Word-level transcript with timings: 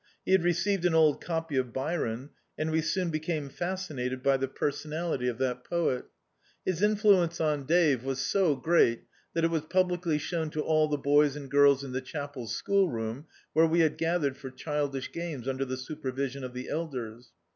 He 0.25 0.31
had 0.31 0.43
received 0.43 0.83
an 0.85 0.95
old 0.95 1.23
copy 1.23 1.55
of 1.57 1.71
Byron, 1.73 2.31
and 2.57 2.71
we 2.71 2.81
both 2.81 3.11
became 3.11 3.49
fascinated 3.49 4.23
by 4.23 4.37
die 4.37 4.47
personality 4.47 5.27
of 5.27 5.37
that 5.37 5.63
poet. 5.63 6.05
His 6.65 6.81
influence 6.81 7.39
on 7.39 7.67
Dave 7.67 7.67
[Hi 7.67 7.67
D,i.,.db, 7.67 7.89
Google 7.89 7.89
Youth 7.91 8.03
was 8.07 8.19
so 8.19 8.55
great 8.55 9.03
that 9.35 9.43
it 9.43 9.51
was 9.51 9.65
publicly 9.65 10.17
shown 10.17 10.49
to 10.49 10.61
all 10.61 10.87
the 10.87 10.97
boys 10.97 11.35
and 11.35 11.51
girls 11.51 11.83
in 11.83 11.91
the 11.91 12.01
chapel's 12.01 12.55
schoolroom, 12.55 13.27
where 13.53 13.67
we 13.67 13.81
bad 13.81 13.99
gathered 13.99 14.37
for 14.37 14.49
childish 14.49 15.11
games, 15.11 15.47
under 15.47 15.65
the 15.65 15.77
super 15.77 16.11
vision 16.11 16.43
of 16.43 16.55
the 16.55 16.67
elders. 16.67 17.29